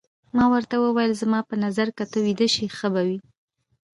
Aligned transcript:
ما 0.35 0.45
ورته 0.53 0.75
وویل: 0.79 1.19
زما 1.21 1.39
په 1.49 1.55
نظر 1.63 1.87
که 1.97 2.03
ته 2.11 2.17
ویده 2.25 2.47
شې 2.53 2.65
ښه 2.77 2.87
به 2.93 3.01
وي. 3.07 3.19